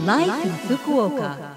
[0.00, 1.54] Life, in Fukuoka.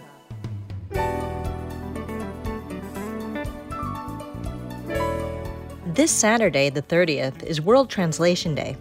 [5.96, 8.78] This Saturday, the 30th, is World Translation Day.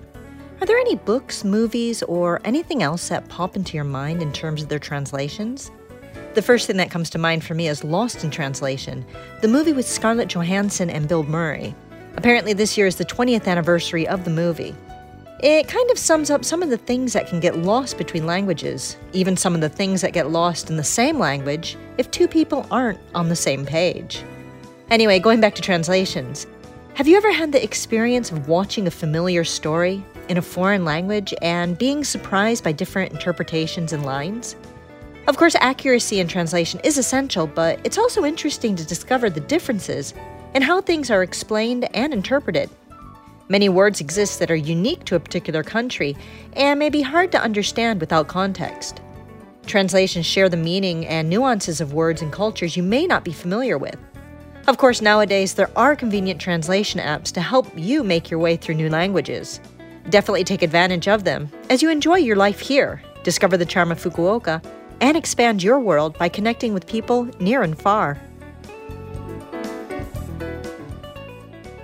[0.60, 4.62] Are there any books, movies, or anything else that pop into your mind in terms
[4.62, 5.70] of their translations?
[6.34, 9.06] The first thing that comes to mind for me is Lost in Translation,
[9.40, 11.74] the movie with Scarlett Johansson and Bill Murray.
[12.16, 14.74] Apparently, this year is the 20th anniversary of the movie.
[15.40, 18.96] It kind of sums up some of the things that can get lost between languages,
[19.12, 22.66] even some of the things that get lost in the same language if two people
[22.70, 24.24] aren't on the same page.
[24.90, 26.46] Anyway, going back to translations,
[26.94, 31.34] have you ever had the experience of watching a familiar story in a foreign language
[31.42, 34.56] and being surprised by different interpretations and lines?
[35.28, 40.14] Of course, accuracy in translation is essential, but it's also interesting to discover the differences
[40.54, 42.70] in how things are explained and interpreted.
[43.48, 46.16] Many words exist that are unique to a particular country
[46.54, 49.00] and may be hard to understand without context.
[49.66, 53.78] Translations share the meaning and nuances of words and cultures you may not be familiar
[53.78, 53.96] with.
[54.66, 58.74] Of course, nowadays there are convenient translation apps to help you make your way through
[58.74, 59.60] new languages.
[60.10, 64.02] Definitely take advantage of them as you enjoy your life here, discover the charm of
[64.02, 64.64] Fukuoka,
[65.00, 68.18] and expand your world by connecting with people near and far.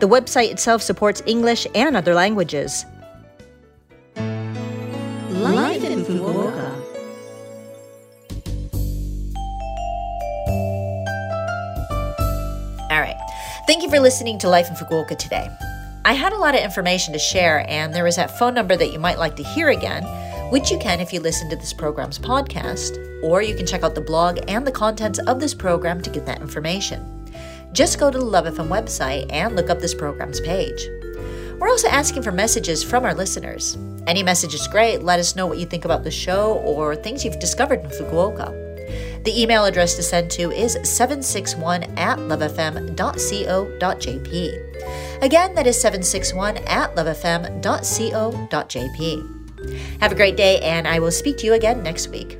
[0.00, 2.86] The website itself supports English and other languages.
[4.16, 6.70] Life in Fukuoka.
[12.90, 13.16] All right.
[13.66, 15.48] Thank you for listening to Life in Fukuoka today.
[16.04, 18.92] I had a lot of information to share, and there is that phone number that
[18.92, 20.02] you might like to hear again,
[20.50, 23.94] which you can if you listen to this program's podcast, or you can check out
[23.94, 27.19] the blog and the contents of this program to get that information
[27.72, 30.88] just go to the Love FM website and look up this program's page.
[31.58, 33.76] We're also asking for messages from our listeners.
[34.06, 35.02] Any message is great.
[35.02, 38.70] Let us know what you think about the show or things you've discovered in Fukuoka.
[39.24, 43.00] The email address to send to is 761 at lovefm.co.jp.
[45.22, 47.50] Again, that is 761 at lovefm.co.jp.
[50.00, 52.38] Have a great day, and I will speak to you again next week.